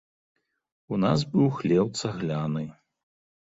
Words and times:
У 0.97 0.99
нас 1.03 1.19
быў 1.35 1.47
хлеў 1.59 1.85
цагляны. 2.01 2.67